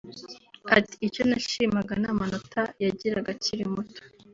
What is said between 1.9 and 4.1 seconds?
n’amanota yagiraga akiri umwana